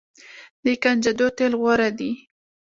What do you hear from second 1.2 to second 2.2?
تیل غوره دي.